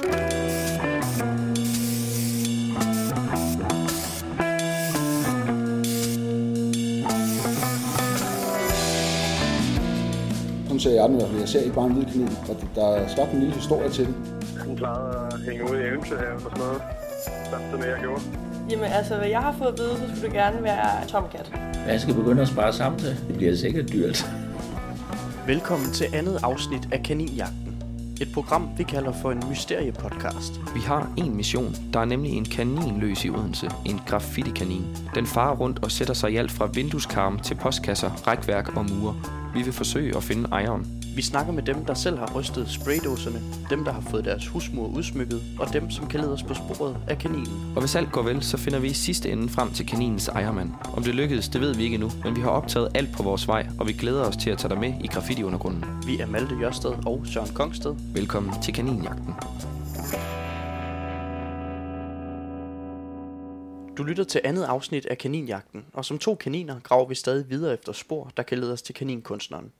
[0.00, 0.30] Sådan
[10.80, 11.40] ser jeg den i hvert fald.
[11.40, 12.28] Jeg ser ikke bare en hvid kanin.
[12.46, 14.14] Der, der er skabt en lille historie til den.
[14.66, 16.82] Hun plejede at hænge ud i Eventyr og sådan noget.
[17.50, 18.22] Samtidig med, jeg gjorde.
[18.70, 21.52] Jamen altså, hvad jeg har fået at vide, så skulle det gerne være tomcat.
[21.88, 23.16] Jeg skal begynde at spare sammen til.
[23.28, 24.26] Det bliver sikkert dyrt.
[25.46, 27.69] Velkommen til andet afsnit af Kaninjagten.
[28.20, 30.60] Et program, vi kalder for en mysteriepodcast.
[30.74, 31.74] Vi har en mission.
[31.92, 33.70] Der er nemlig en kanin løs i Odense.
[33.86, 34.84] En graffiti-kanin.
[35.14, 39.16] Den farer rundt og sætter sig i alt fra vindueskarm til postkasser, rækværk og mure.
[39.54, 40.99] Vi vil forsøge at finde ejeren.
[41.16, 44.86] Vi snakker med dem, der selv har rystet spraydåserne, dem, der har fået deres husmur
[44.86, 47.72] udsmykket, og dem, som kan lede os på sporet af kaninen.
[47.74, 50.70] Og hvis alt går vel, så finder vi i sidste ende frem til kaninens ejermand.
[50.96, 53.48] Om det lykkedes, det ved vi ikke endnu, men vi har optaget alt på vores
[53.48, 55.84] vej, og vi glæder os til at tage dig med i graffiti-undergrunden.
[56.06, 57.94] Vi er Malte Jørsted og Søren Kongsted.
[58.14, 59.34] Velkommen til Kaninjagten.
[63.96, 67.74] Du lytter til andet afsnit af Kaninjagten, og som to kaniner graver vi stadig videre
[67.74, 69.72] efter spor, der kan lede os til kaninkunstneren.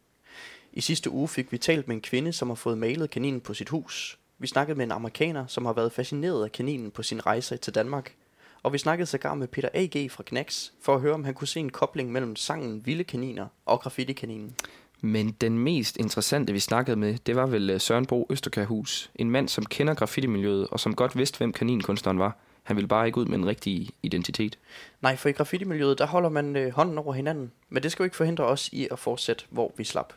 [0.73, 3.55] I sidste uge fik vi talt med en kvinde, som har fået malet kaninen på
[3.55, 4.19] sit hus.
[4.39, 7.75] Vi snakkede med en amerikaner, som har været fascineret af kaninen på sin rejse til
[7.75, 8.15] Danmark.
[8.63, 10.11] Og vi snakkede sågar med Peter A.G.
[10.11, 13.47] fra Knacks, for at høre, om han kunne se en kobling mellem sangen Vilde Kaniner
[13.67, 14.55] og Graffiti-kaninen.
[15.01, 19.11] Men den mest interessante, vi snakkede med, det var vel øh, Søren Bro Østerkærhus.
[19.15, 22.37] En mand, som kender graffiti-miljøet, og som godt vidste, hvem kaninkunstneren var.
[22.63, 24.59] Han ville bare ikke ud med en rigtig identitet.
[25.01, 27.53] Nej, for i graffiti-miljøet, der holder man øh, hånden over hinanden.
[27.69, 30.13] Men det skal jo ikke forhindre os i at fortsætte, hvor vi slap.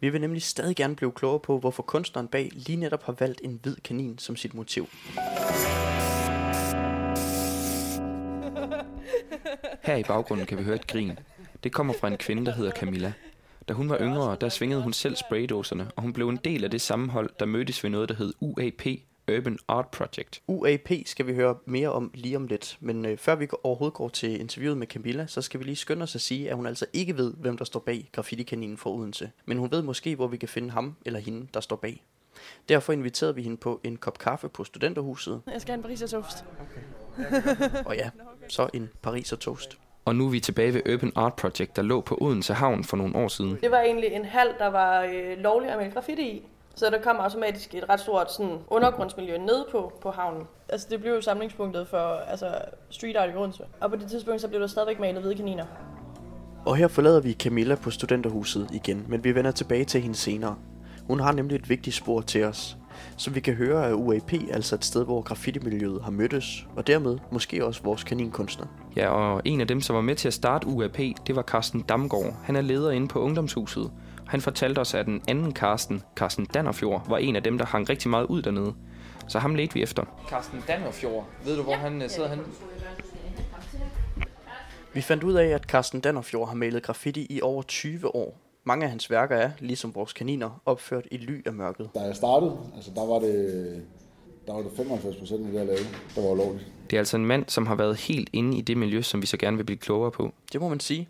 [0.00, 3.40] Vi vil nemlig stadig gerne blive klogere på, hvorfor kunstneren bag lige netop har valgt
[3.44, 4.88] en hvid kanin som sit motiv.
[9.82, 11.18] Her i baggrunden kan vi høre et grin.
[11.64, 13.12] Det kommer fra en kvinde, der hedder Camilla.
[13.68, 16.70] Da hun var yngre, der svingede hun selv spraydåserne, og hun blev en del af
[16.70, 18.82] det sammenhold, der mødtes ved noget, der hed UAP,
[19.32, 20.40] Urban Art Project.
[20.46, 24.08] UAP skal vi høre mere om lige om lidt, men øh, før vi overhovedet går
[24.08, 26.86] til interviewet med Camilla, så skal vi lige skynde os at sige, at hun altså
[26.92, 29.30] ikke ved, hvem der står bag graffiti-kaninen for Odense.
[29.44, 32.04] Men hun ved måske, hvor vi kan finde ham eller hende, der står bag.
[32.68, 36.06] Derfor inviterede vi hende på en kop kaffe på studenterhuset, Jeg skal have en pariser
[36.06, 36.44] toast.
[37.86, 38.10] og ja,
[38.48, 39.78] så en pariser toast.
[40.04, 42.96] Og nu er vi tilbage ved Urban Art Project, der lå på Odense Havn for
[42.96, 43.58] nogle år siden.
[43.60, 46.42] Det var egentlig en hal, der var øh, lovlig at male graffiti i.
[46.76, 50.42] Så der kom automatisk et ret stort sådan, undergrundsmiljø ned på, på havnen.
[50.68, 51.98] Altså det blev jo samlingspunktet for
[52.28, 52.46] altså,
[52.90, 53.64] street art i Odense.
[53.80, 55.64] Og på det tidspunkt så blev der stadigvæk malet hvide kaniner.
[56.66, 60.56] Og her forlader vi Camilla på studenterhuset igen, men vi vender tilbage til hende senere.
[61.06, 62.76] Hun har nemlig et vigtigt spor til os.
[63.16, 67.18] Som vi kan høre er UAP altså et sted, hvor graffiti-miljøet har mødtes, og dermed
[67.30, 68.66] måske også vores kaninkunstner.
[68.96, 71.82] Ja, og en af dem, som var med til at starte UAP, det var Carsten
[71.82, 72.34] Damgaard.
[72.44, 73.90] Han er leder inde på Ungdomshuset.
[74.26, 77.88] Han fortalte os, at den anden Carsten, Carsten Dannerfjord, var en af dem, der hang
[77.88, 78.74] rigtig meget ud dernede.
[79.28, 80.04] Så ham ledte vi efter.
[80.28, 82.44] Carsten Dannerfjord, ved du, hvor han øh, sidder henne?
[84.94, 88.38] Vi fandt ud af, at Carsten Dannerfjord har malet graffiti i over 20 år.
[88.64, 91.90] Mange af hans værker er, ligesom vores kaniner, opført i ly af mørket.
[91.94, 93.82] Da jeg startede, altså der var det,
[94.46, 95.84] der var det 95 procent af det, jeg lavede,
[96.14, 96.66] der var ulovligt.
[96.90, 99.26] Det er altså en mand, som har været helt inde i det miljø, som vi
[99.26, 100.32] så gerne vil blive klogere på.
[100.52, 101.08] Det må man sige.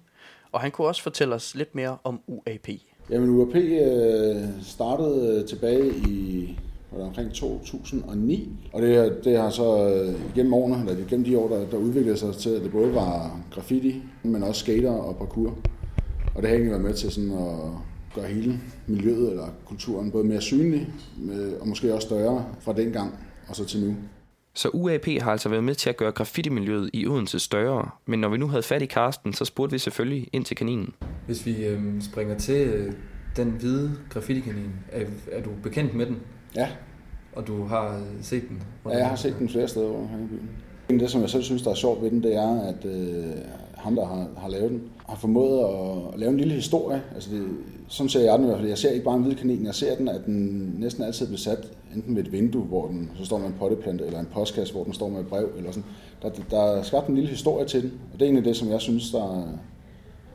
[0.53, 2.69] Og han kunne også fortælle os lidt mere om UAP.
[3.11, 6.59] Jamen UAP øh, startede øh, tilbage i
[6.91, 11.39] var det omkring 2009, og det, det har så øh, gennem årene, eller gennem de
[11.39, 15.17] år, der, der udviklede sig til, at det både var graffiti, men også skater og
[15.17, 15.55] parkour.
[16.34, 17.56] Og det har egentlig været med til sådan at
[18.15, 20.88] gøre hele miljøet eller kulturen både mere synlig,
[21.19, 23.15] med, og måske også større fra dengang
[23.49, 23.94] og så til nu.
[24.55, 27.91] Så UAP har altså været med til at gøre graffiti-miljøet i Odense større.
[28.06, 30.94] Men når vi nu havde fat i Carsten, så spurgte vi selvfølgelig ind til kaninen.
[31.26, 32.92] Hvis vi øh, springer til øh,
[33.37, 36.16] den hvide graffiti-kanin, er, er du bekendt med den?
[36.56, 36.69] Ja,
[37.32, 38.62] Og du har øh, set den?
[38.91, 41.00] ja jeg har set den flere steder over her i byen.
[41.00, 43.25] Det, som jeg selv synes, der er sjovt ved den, det er, at øh,
[43.76, 45.59] ham, der har, har lavet den, har formået
[46.14, 47.03] at lave en lille historie.
[47.14, 47.47] Altså det,
[47.88, 48.69] sådan ser jeg den i hvert fald.
[48.69, 51.31] Jeg ser ikke bare en hvid kanin, jeg ser den, at den næsten altid er
[51.31, 51.58] besat
[51.94, 54.84] enten ved et vindue, hvor den så står med en potteplante, eller en postkasse, hvor
[54.84, 55.84] den står med et brev, eller sådan.
[56.23, 58.69] Der, der er skabt en lille historie til den, og det er egentlig det, som
[58.69, 59.44] jeg synes, der er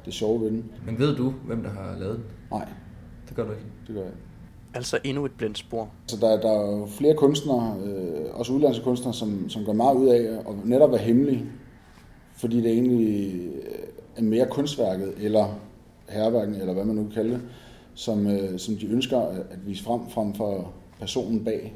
[0.06, 0.72] det sjove ved den.
[0.86, 2.24] Men ved du, hvem der har lavet den?
[2.52, 2.68] Nej,
[3.28, 3.64] Det gør du ikke.
[3.88, 4.22] det gør jeg ikke.
[4.74, 5.90] Altså endnu et blindt spor.
[6.08, 9.96] Så der, der er jo flere kunstnere, øh, også udlandske kunstnere, som, som gør meget
[9.96, 11.46] ud af at netop være hemmelige,
[12.36, 13.42] fordi det egentlig
[14.18, 15.60] er mere kunstværket, eller
[16.10, 17.42] herværken, eller hvad man nu kan kalde det,
[17.94, 21.76] som, øh, som de ønsker at, at vise frem, frem for personen bag.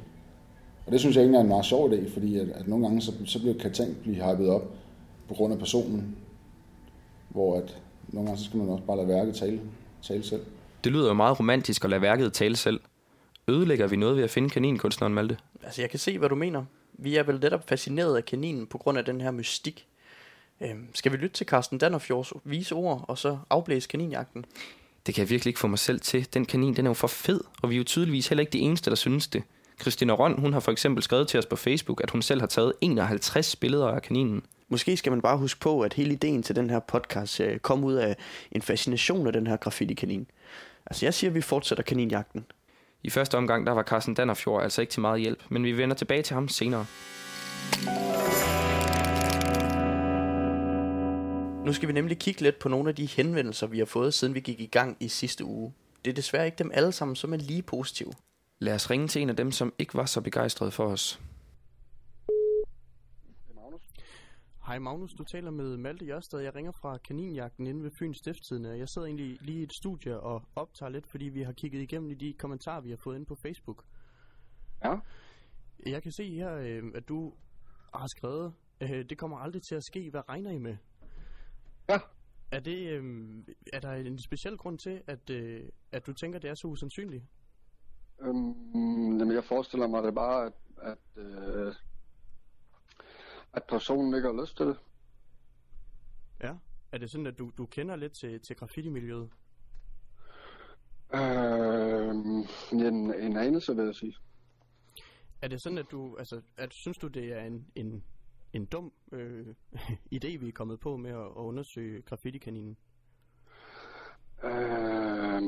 [0.86, 3.02] Og det synes jeg egentlig er en meget sjov idé, fordi at, at nogle gange
[3.02, 4.72] så, så bliver kan ting blive hypet op
[5.28, 6.16] på grund af personen,
[7.30, 7.82] hvor at
[8.16, 9.62] nogle gange så skal man også bare lade værket tale,
[10.04, 10.42] tale selv.
[10.84, 12.80] Det lyder jo meget romantisk at lade værket tale selv.
[13.48, 15.38] Ødelægger vi noget ved at finde kaninkunstneren, Malte?
[15.64, 16.66] Altså, jeg kan se, hvad du mener.
[16.94, 19.88] Vi er vel netop fascineret af kaninen på grund af den her mystik.
[20.62, 24.46] Øhm, skal vi lytte til Carsten Dannerfjords vise ord, og så afblæse kaninjagten?
[25.06, 26.28] Det kan jeg virkelig ikke få mig selv til.
[26.34, 28.60] Den kanin, den er jo for fed, og vi er jo tydeligvis heller ikke de
[28.60, 29.44] eneste, der synes det.
[29.82, 32.48] Christina Røn, hun har for eksempel skrevet til os på Facebook, at hun selv har
[32.48, 34.44] taget 51 billeder af kaninen.
[34.70, 37.84] Måske skal man bare huske på, at hele ideen til den her podcast øh, kom
[37.84, 38.16] ud af
[38.52, 40.28] en fascination af den her graffiti-kanin.
[40.86, 42.46] Altså, jeg siger, at vi fortsætter kaninjagten.
[43.04, 45.96] I første omgang, der var Carsten Dannerfjord altså ikke til meget hjælp, men vi vender
[45.96, 46.86] tilbage til ham senere.
[51.66, 54.36] Nu skal vi nemlig kigge lidt på nogle af de henvendelser, vi har fået, siden
[54.36, 55.74] vi gik i gang i sidste uge.
[56.06, 58.14] Det er desværre ikke dem alle sammen, som er lige positive.
[58.60, 61.20] Lad os ringe til en af dem, som ikke var så begejstret for os.
[64.66, 66.40] Hej Magnus, du taler med Malte Jørsted.
[66.40, 68.78] Jeg ringer fra Kaninjagten inde ved Fyns Stifttidende.
[68.78, 72.12] Jeg sidder egentlig lige i et studie og optager lidt, fordi vi har kigget igennem
[72.12, 73.84] i de kommentarer, vi har fået inde på Facebook.
[74.84, 74.98] Ja.
[75.86, 77.34] Jeg kan se her, øh, at du
[77.94, 80.10] har skrevet, øh, det kommer aldrig til at ske.
[80.10, 80.78] Hvad regner I med?
[81.90, 82.00] Ja.
[82.52, 83.04] Er, det, øh,
[83.74, 87.24] er der en speciel grund til, at, øh, at du tænker, det er så usandsynligt?
[88.22, 91.74] Øhm, jamen, jeg forestiller mig det bare, at, at, øh,
[93.56, 94.78] at personen ikke har lyst til det.
[96.44, 96.54] Ja.
[96.92, 99.30] Er det sådan, at du, du kender lidt til, til graffiti-miljøet?
[101.14, 102.10] Øh,
[102.72, 104.16] en, en anelse, vil jeg sige.
[105.42, 108.04] Er det sådan, at du, altså, at, synes du, det er en, en,
[108.54, 109.48] en dum øh,
[110.16, 112.78] idé, vi er kommet på med at, at undersøge graffiti-kaninen?
[114.44, 115.42] Øh,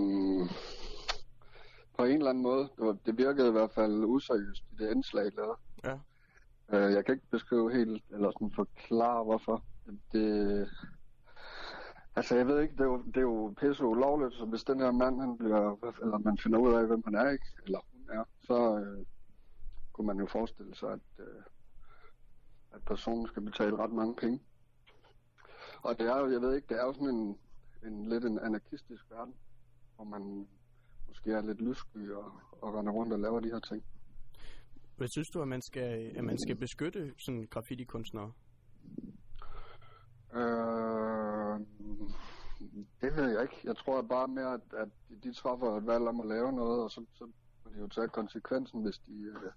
[1.98, 2.70] på en eller anden måde.
[3.06, 5.58] Det, virkede i hvert fald useriøst i det indslag, lavede.
[5.84, 5.98] Ja.
[6.74, 9.64] Øh, jeg kan ikke beskrive helt, eller sådan forklare, hvorfor.
[10.12, 10.70] Det,
[12.16, 14.80] altså, jeg ved ikke, det er jo, det er jo pisse ulovligt, så hvis den
[14.80, 17.46] her mand, han bliver, eller man finder ud af, hvem han er, ikke?
[17.66, 19.06] Eller hun er, så øh,
[19.94, 21.44] kunne man jo forestille sig, at, øh,
[22.72, 24.42] at personen skal betale ret mange penge.
[25.82, 27.38] Og det er jo, jeg ved ikke, det er jo sådan en,
[27.84, 29.34] en lidt en anarkistisk verden,
[29.96, 30.48] hvor man
[31.08, 32.32] måske er lidt lyssky og,
[32.62, 33.84] og render rundt og laver de her ting.
[34.98, 38.32] Hvad synes du, at man skal, at man skal beskytte sådan graffiti-kunstnere?
[40.34, 41.60] Øh,
[43.02, 43.60] det ved jeg ikke.
[43.64, 44.90] Jeg tror bare mere, at, at
[45.24, 47.26] de træffer et valg om at lave noget, og så, så
[47.66, 49.52] må de jo tage konsekvensen, hvis de, øh,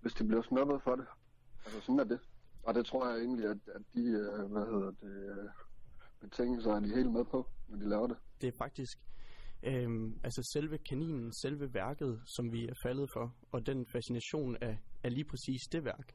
[0.00, 1.06] hvis de bliver snuppet for det.
[1.64, 2.20] Altså sådan er det.
[2.62, 5.48] Og det tror jeg egentlig, at, at de, øh, hvad hedder det, øh,
[6.20, 8.16] betingelser er de helt med på, når de laver det.
[8.40, 8.98] Det er faktisk
[9.62, 14.78] øhm, altså selve kaninen, selve værket, som vi er faldet for, og den fascination af,
[15.04, 16.12] af lige præcis det værk.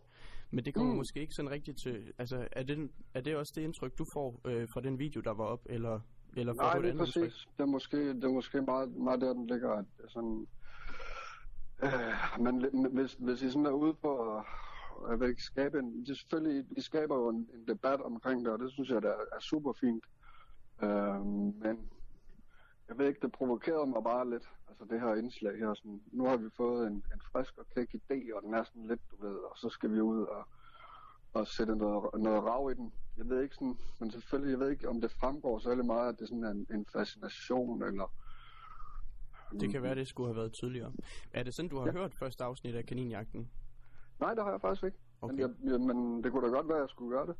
[0.52, 0.98] Men det kommer mm.
[0.98, 2.14] måske ikke sådan rigtigt til...
[2.18, 5.34] Altså, er det, er det også det indtryk, du får øh, fra den video, der
[5.34, 6.00] var op, eller,
[6.38, 7.16] eller får Nej, du et det er præcis.
[7.16, 7.58] indtryk?
[7.58, 10.48] Det er måske, det er måske meget, meget der, den ligger, at sådan...
[11.84, 12.54] Øh, men
[12.92, 14.44] hvis, hvis I sådan er ude på at
[15.22, 16.06] jeg ikke, skabe en...
[16.06, 19.10] Det selvfølgelig, I skaber jo en, en debat omkring det, og det synes jeg, der
[19.10, 20.04] er, er super fint.
[20.84, 21.26] Øh,
[21.64, 21.90] men
[22.90, 25.74] jeg ved ikke, det provokerede mig bare lidt, altså det her indslag her.
[25.74, 28.88] Sådan, nu har vi fået en, en frisk og kæk idé, og den er sådan
[28.88, 30.48] lidt, du ved, og så skal vi ud og,
[31.34, 32.94] og sætte noget, noget rav i den.
[33.18, 36.20] Jeg ved ikke sådan, men selvfølgelig, jeg ved ikke, om det fremgår særlig meget, at
[36.20, 38.14] det sådan er en, en fascination, eller...
[39.60, 40.92] Det kan være, det skulle have været tydeligere.
[41.34, 41.92] Er det sådan, du har ja.
[41.92, 43.50] hørt første afsnit af Kaninjagten?
[44.20, 44.98] Nej, det har jeg faktisk ikke.
[45.22, 45.34] Okay.
[45.34, 47.36] Men, jeg, jeg, men det kunne da godt være, at jeg skulle gøre det.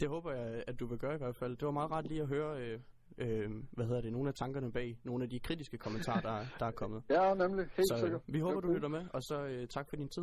[0.00, 1.56] Det håber jeg, at du vil gøre i hvert fald.
[1.56, 2.80] Det var meget rart lige at høre, øh,
[3.18, 6.66] øh, hvad hedder det, nogle af tankerne bag, nogle af de kritiske kommentarer, der, der
[6.66, 7.02] er kommet.
[7.10, 7.66] Ja, nemlig.
[7.76, 8.20] Helt Så øh, sikkert.
[8.26, 10.22] vi håber, du er lytter med, og så øh, tak for din tid.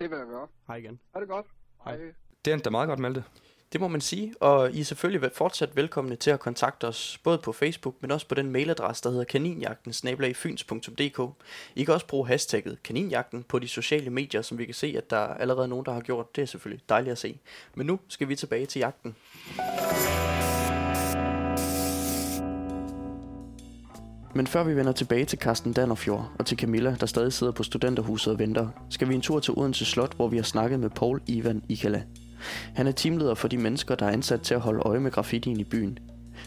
[0.00, 0.48] Det vil jeg gøre.
[0.66, 1.00] Hej igen.
[1.14, 1.46] Ha' det godt.
[1.84, 1.98] Hej.
[2.44, 3.24] Det endte da meget godt, Malte.
[3.72, 7.38] Det må man sige, og I er selvfølgelig fortsat velkomne til at kontakte os, både
[7.38, 9.92] på Facebook, men også på den mailadresse, der hedder kaninjagten
[11.74, 15.10] I kan også bruge hashtagget kaninjagten på de sociale medier, som vi kan se, at
[15.10, 16.36] der er allerede nogen, der har gjort.
[16.36, 17.40] Det er selvfølgelig dejligt at se.
[17.74, 19.16] Men nu skal vi tilbage til jagten.
[24.36, 27.62] Men før vi vender tilbage til Carsten Dannerfjord og til Camilla, der stadig sidder på
[27.62, 30.90] studenterhuset og venter, skal vi en tur til Odense Slot, hvor vi har snakket med
[30.90, 32.02] Paul Ivan Ikala.
[32.74, 35.60] Han er teamleder for de mennesker, der er ansat til at holde øje med graffitien
[35.60, 35.98] i byen.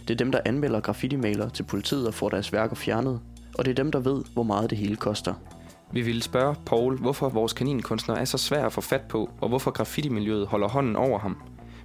[0.07, 1.17] Det er dem, der anmelder graffiti
[1.53, 3.19] til politiet og får deres værker fjernet.
[3.57, 5.33] Og det er dem, der ved, hvor meget det hele koster.
[5.91, 9.49] Vi ville spørge Paul, hvorfor vores kaninkunstner er så svær at få fat på, og
[9.49, 11.37] hvorfor graffiti-miljøet holder hånden over ham.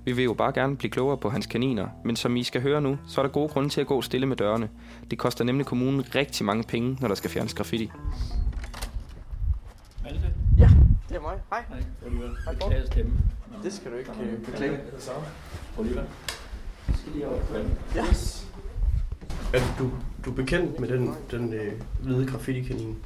[0.04, 2.80] Vi vil jo bare gerne blive klogere på hans kaniner, men som I skal høre
[2.80, 4.68] nu, så er der gode grunde til at gå stille med dørene.
[5.10, 7.90] Det koster nemlig kommunen rigtig mange penge, når der skal fjernes graffiti.
[10.02, 10.20] Malte?
[10.58, 10.68] Ja,
[11.08, 11.34] det er mig.
[11.50, 11.64] Hej.
[11.68, 12.28] Hej, Oliver.
[12.44, 12.54] Hej.
[12.54, 13.12] Beklager stemme.
[13.62, 14.78] Det skal du ikke øh, beklage.
[15.78, 16.02] Oliver.
[16.88, 17.54] Jeg skal lige over på.
[17.94, 18.04] Ja.
[19.54, 19.90] Er du,
[20.24, 22.96] du er bekendt med den, den øh, hvide graffiti-kanin?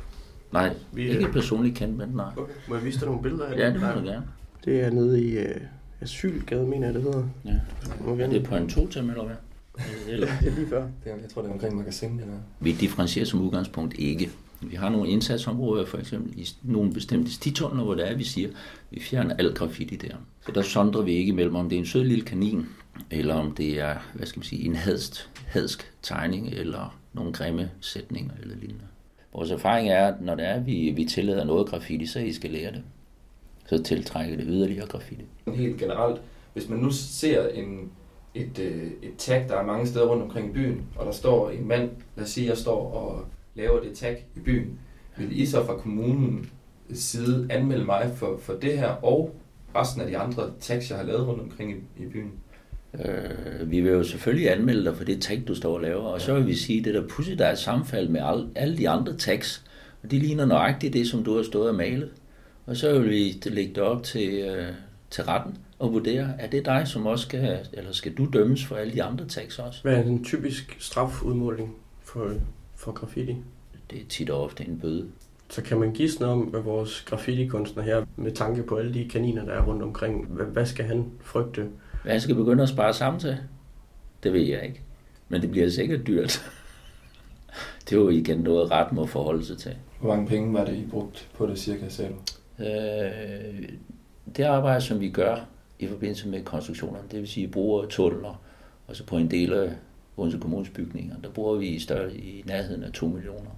[0.52, 2.32] Nej, Vi, ikke øh, personligt kendt, men nej.
[2.36, 2.52] Okay.
[2.68, 4.26] Må jeg vise dig nogle billeder af Ja, det må du gerne.
[4.64, 5.60] Det er nede i øh,
[6.00, 7.28] Asylgade, mener jeg, det hedder.
[7.44, 7.54] Ja.
[8.00, 9.36] Må Er det på en totem, eller hvad?
[10.08, 10.26] Eller?
[10.40, 10.82] det er lige før.
[11.04, 12.38] Det er, jeg tror, det er omkring magasin, det der.
[12.60, 14.30] Vi differentierer som udgangspunkt ikke.
[14.60, 18.48] Vi har nogle indsatsområder, for eksempel i nogle bestemte stitunneler, hvor det er, vi siger,
[18.90, 20.16] vi fjerner alt graffiti der.
[20.46, 22.66] Så der sondrer vi ikke mellem, om det er en sød lille kanin,
[23.10, 27.70] eller om det er, hvad skal man sige, en hadst, hadsk tegning, eller nogle grimme
[27.80, 28.84] sætninger eller lignende.
[29.32, 32.50] Vores erfaring er, at når det er, vi, vi tillader noget graffiti, så I skal
[32.50, 32.82] lære det.
[33.68, 35.24] Så tiltrækker det yderligere graffiti.
[35.54, 36.20] Helt generelt,
[36.52, 37.90] hvis man nu ser en,
[38.34, 41.50] et, øh, et tag, der er mange steder rundt omkring i byen, og der står
[41.50, 44.78] en mand, lad os sige, jeg står og laver det tag i byen,
[45.16, 46.48] vil I så fra kommunens
[46.92, 49.34] side anmelde mig for, for det her, og
[49.74, 52.32] resten af de andre tags, jeg har lavet rundt omkring i, i byen?
[53.04, 56.20] Øh, vi vil jo selvfølgelig anmelde dig for det tag, du står og laver, og
[56.20, 58.78] så vil vi sige, at det der pudsigt, der er et sammenfald med al, alle
[58.78, 59.64] de andre tags,
[60.02, 62.10] og de ligner nøjagtigt det, som du har stået og malet.
[62.68, 64.72] Og så vil vi lægge det op til, øh,
[65.10, 68.76] til retten og vurdere, er det dig, som også skal, eller skal du dømmes for
[68.76, 69.82] alle de andre tags også?
[69.82, 72.32] Hvad er en typisk strafudmåling for,
[72.76, 73.36] for graffiti?
[73.90, 75.06] Det er tit og ofte en bøde.
[75.50, 79.44] Så kan man gisne om, hvad vores graffiti-kunstner her, med tanke på alle de kaniner,
[79.44, 81.66] der er rundt omkring, hvad, hvad skal han frygte?
[82.02, 83.36] Hvad jeg skal begynde at spare sammen til?
[84.22, 84.80] Det ved jeg ikke.
[85.28, 86.50] Men det bliver sikkert dyrt.
[87.84, 89.76] det er jo igen noget, ret må forholde sig til.
[90.00, 92.16] Hvor mange penge var det, I brugt på det cirka, sagde du?
[92.60, 93.68] Øh,
[94.36, 95.36] det arbejde, som vi gør
[95.78, 98.42] i forbindelse med konstruktionerne, det vil sige, at vi bruger tunneler,
[98.86, 99.70] og så på en del af
[100.16, 103.50] Odense Kommunes bygninger, der bruger vi i, større, i nærheden af 2 millioner.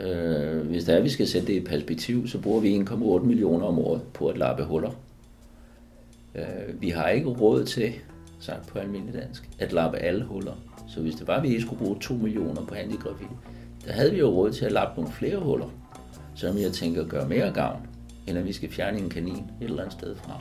[0.00, 3.66] Øh, hvis der er, vi skal sætte det i perspektiv, så bruger vi 1,8 millioner
[3.66, 4.90] om året på at lappe huller.
[6.34, 7.92] Øh, vi har ikke råd til,
[8.40, 10.54] sagt på almindelig dansk, at lappe alle huller.
[10.88, 13.30] Så hvis det var, at vi skulle bruge 2 millioner på handigraffiti,
[13.86, 15.68] der havde vi jo råd til at lappe nogle flere huller,
[16.34, 17.86] som jeg tænker gør mere gavn,
[18.36, 20.40] at vi skal fjerne en kanin et eller andet sted fra.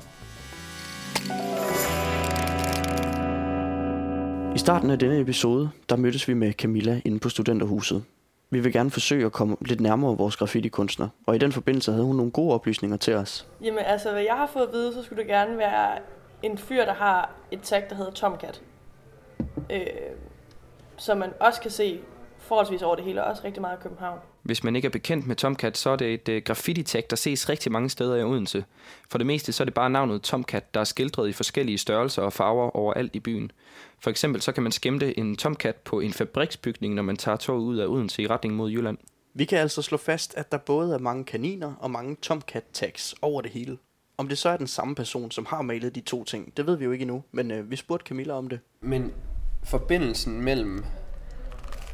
[4.55, 8.03] I starten af denne episode, der mødtes vi med Camilla inde på studenterhuset.
[8.49, 12.05] Vi vil gerne forsøge at komme lidt nærmere vores graffiti-kunstner, og i den forbindelse havde
[12.05, 13.47] hun nogle gode oplysninger til os.
[13.63, 15.97] Jamen altså, hvad jeg har fået at vide, så skulle det gerne være
[16.43, 18.61] en fyr, der har et tag, der hedder Tomcat.
[19.69, 19.85] Øh,
[20.97, 21.99] som man også kan se
[22.37, 24.19] forholdsvis over det hele, og også rigtig meget i København.
[24.43, 27.49] Hvis man ikke er bekendt med Tomcat, så er det et uh, graffiti-tag, der ses
[27.49, 28.65] rigtig mange steder i Odense.
[29.09, 32.21] For det meste så er det bare navnet Tomcat, der er skildret i forskellige størrelser
[32.21, 33.51] og farver overalt i byen.
[33.99, 37.61] For eksempel så kan man skæmte en Tomcat på en fabriksbygning, når man tager toget
[37.61, 38.97] ud af Odense i retning mod Jylland.
[39.33, 43.41] Vi kan altså slå fast, at der både er mange kaniner og mange Tomcat-tags over
[43.41, 43.77] det hele.
[44.17, 46.77] Om det så er den samme person, som har malet de to ting, det ved
[46.77, 48.59] vi jo ikke endnu, men øh, vi spurgte Camilla om det.
[48.81, 49.13] Men
[49.63, 50.85] forbindelsen mellem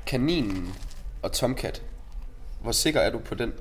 [0.08, 0.74] kaninen
[1.24, 1.84] og Tomcat,
[2.65, 3.53] hvor sikker er du på den?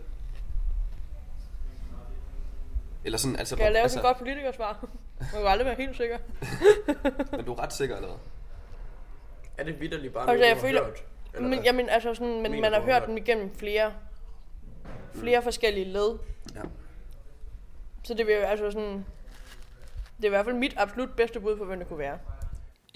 [3.04, 3.54] Eller sådan, altså...
[3.54, 4.78] Skal jeg lave altså, et godt politikersvar?
[5.20, 6.18] Man kan jo aldrig være helt sikker.
[7.37, 8.18] Men du er ret sikker, eller hvad?
[9.58, 10.84] Er det vidderligt bare Altså, noget, jeg du har føler...
[10.84, 11.04] hørt?
[11.34, 13.08] Eller Men, jamen, altså sådan, men Mener man har hørt hørt?
[13.08, 13.92] dem igennem flere,
[15.14, 16.18] flere forskellige led.
[16.54, 16.61] Ja.
[18.04, 19.04] Så det vil altså sådan...
[20.16, 22.18] Det er i hvert fald mit absolut bedste bud på, hvem det kunne være.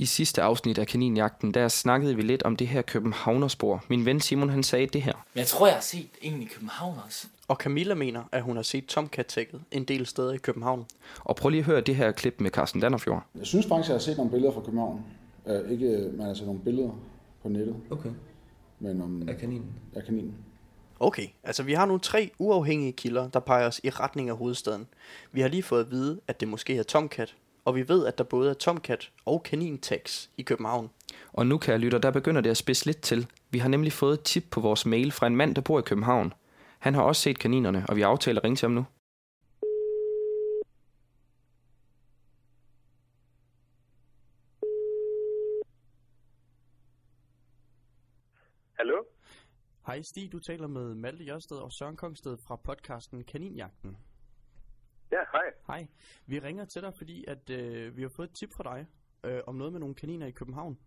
[0.00, 3.84] I sidste afsnit af Kaninjagten, der snakkede vi lidt om det her Københavnerspor.
[3.88, 5.12] Min ven Simon, han sagde det her.
[5.34, 7.26] Men jeg tror, jeg har set en i København også.
[7.48, 10.86] Og Camilla mener, at hun har set Tomcat-tagget en del steder i København.
[11.24, 13.26] Og prøv lige at høre det her klip med Carsten Dannerfjord.
[13.38, 15.04] Jeg synes faktisk, jeg har set nogle billeder fra København.
[15.44, 16.90] Uh, ikke, men altså nogle billeder
[17.42, 17.76] på nettet.
[17.90, 18.10] Okay.
[18.80, 19.28] Men om...
[19.28, 19.72] Af kaninen?
[19.94, 20.34] Af kaninen.
[21.00, 24.86] Okay, altså vi har nu tre uafhængige kilder, der peger os i retning af hovedstaden.
[25.32, 27.34] Vi har lige fået at vide, at det måske er Tomcat,
[27.68, 30.90] og vi ved, at der både er Tomcat og kanintags i København.
[31.32, 33.26] Og nu, kære lytter, der begynder det at spidse lidt til.
[33.50, 35.82] Vi har nemlig fået et tip på vores mail fra en mand, der bor i
[35.82, 36.32] København.
[36.78, 38.84] Han har også set kaninerne, og vi aftaler at ringe til ham nu.
[48.72, 49.04] Hallo?
[49.86, 53.96] Hej Stig, du taler med Malte Jørsted og Søren Kongsted fra podcasten Kaninjagten.
[55.12, 55.52] Ja, hej.
[55.66, 55.86] Hej,
[56.26, 58.86] vi ringer til dig, fordi at øh, vi har fået et tip fra dig
[59.24, 60.78] øh, om noget med nogle kaniner i København.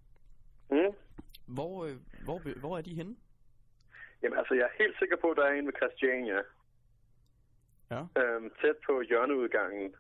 [0.72, 0.94] Mm.
[1.48, 3.16] Hvor, øh, hvor, hvor er de henne?
[4.24, 6.40] Jamen altså, jeg er helt sikker på, at der er en ved Christiania.
[7.92, 8.02] Ja.
[8.22, 9.96] Øhm, tæt på hjørneudgangen.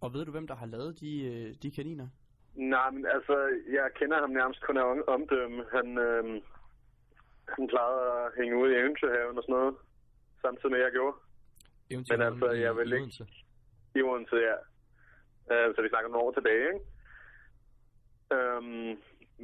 [0.00, 2.08] Og ved du, hvem der har lavet de, øh, de kaniner?
[2.54, 3.36] Nej, men altså,
[3.72, 5.64] jeg kender ham nærmest kun af om- omdømme.
[5.72, 6.40] Han, øhm,
[7.48, 9.74] han plejede at hænge ude i Eventyrhaven og sådan noget.
[10.42, 11.16] Samtidig med, at jeg gjorde.
[11.90, 13.26] Men altså, jeg vil ikke...
[13.94, 14.56] I Odense, ja.
[15.52, 16.84] Øh, så vi snakker nogle år tilbage, ikke?
[18.34, 18.92] Øhm,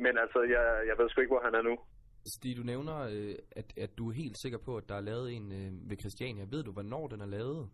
[0.05, 1.79] men altså, jeg, jeg ved sgu ikke, hvor han er nu.
[2.27, 5.33] Stig, du nævner, øh, at, at du er helt sikker på, at der er lavet
[5.37, 6.45] en øh, ved Christiania.
[6.51, 7.71] Ved du, hvornår den er lavet?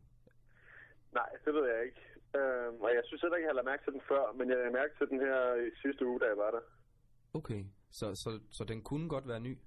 [1.12, 2.02] Nej, det ved jeg ikke.
[2.38, 4.58] Øh, og jeg synes heller ikke, jeg har lagt mærke til den før, men jeg
[4.64, 6.64] har mærke til den her i sidste uge, da jeg var der.
[7.34, 9.58] Okay, så, så, så den kunne godt være ny?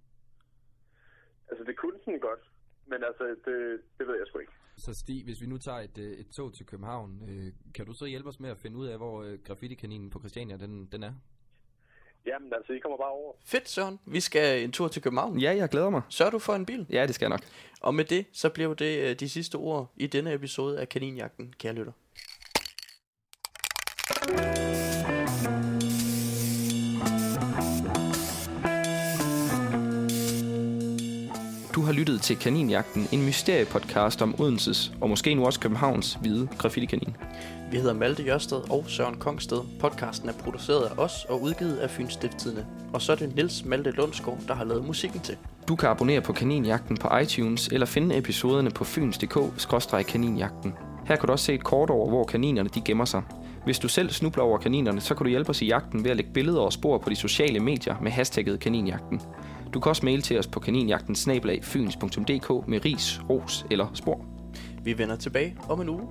[1.50, 2.44] Altså, det kunne den godt,
[2.92, 3.58] men altså, det,
[3.98, 4.57] det ved jeg sgu ikke.
[4.78, 7.94] Så Stig, hvis vi nu tager et, øh, et tog til København, øh, kan du
[7.94, 11.04] så hjælpe os med at finde ud af, hvor øh, graffiti-kaninen på Christiania den, den
[11.04, 11.14] er?
[12.28, 13.34] Jamen altså, I kommer bare over.
[13.46, 14.00] Fedt, Søren.
[14.06, 15.40] Vi skal en tur til København.
[15.40, 16.02] Ja, jeg glæder mig.
[16.10, 16.86] Sørger du for en bil?
[16.90, 17.42] Ja, det skal jeg nok.
[17.82, 21.54] Og med det, så blev det øh, de sidste ord i denne episode af Kaninjagten,
[21.60, 21.92] kære lytter.
[31.78, 36.48] Du har lyttet til Kaninjagten, en mysteriepodcast om Odenses og måske nu også Københavns hvide
[36.58, 37.16] graffiti-kanin.
[37.72, 39.58] Vi hedder Malte Jørsted og Søren Kongsted.
[39.80, 42.66] Podcasten er produceret af os og udgivet af Fyns Stiftstidende.
[42.94, 45.38] Og så er det Nils Malte Lundsgaard, der har lavet musikken til.
[45.68, 50.74] Du kan abonnere på Kaninjagten på iTunes eller finde episoderne på fyns.dk-kaninjagten.
[51.08, 53.22] Her kan du også se et kort over, hvor kaninerne de gemmer sig.
[53.66, 56.18] Hvis du selv snubler over kaninerne, så kan du hjælpe os i jagten ved at
[56.18, 59.22] lægge billeder og spor på de sociale medier med hashtagget kaninjagten.
[59.74, 64.26] Du kan også mail til os på kaninjagtensnabelag.fyns.dk med ris, ros eller spor.
[64.84, 66.08] Vi vender tilbage om en uge.